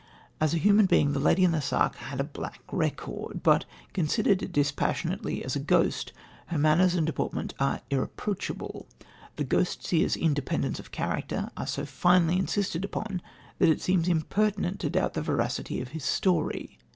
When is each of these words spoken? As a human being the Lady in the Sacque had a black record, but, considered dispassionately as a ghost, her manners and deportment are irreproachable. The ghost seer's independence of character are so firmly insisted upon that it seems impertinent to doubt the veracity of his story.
As 0.39 0.55
a 0.55 0.57
human 0.57 0.87
being 0.87 1.13
the 1.13 1.19
Lady 1.19 1.43
in 1.43 1.51
the 1.51 1.61
Sacque 1.61 1.97
had 1.97 2.19
a 2.19 2.23
black 2.23 2.63
record, 2.71 3.43
but, 3.43 3.65
considered 3.93 4.51
dispassionately 4.51 5.45
as 5.45 5.55
a 5.55 5.59
ghost, 5.59 6.11
her 6.47 6.57
manners 6.57 6.95
and 6.95 7.05
deportment 7.05 7.53
are 7.59 7.81
irreproachable. 7.91 8.87
The 9.35 9.43
ghost 9.43 9.85
seer's 9.85 10.17
independence 10.17 10.79
of 10.79 10.89
character 10.89 11.51
are 11.55 11.67
so 11.67 11.85
firmly 11.85 12.39
insisted 12.39 12.83
upon 12.83 13.21
that 13.59 13.69
it 13.69 13.79
seems 13.83 14.07
impertinent 14.07 14.79
to 14.79 14.89
doubt 14.89 15.13
the 15.13 15.21
veracity 15.21 15.79
of 15.81 15.89
his 15.89 16.03
story. 16.03 16.79